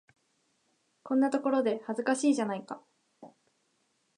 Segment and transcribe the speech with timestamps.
[1.03, 2.81] こんなところで、恥ずかしいじゃないか。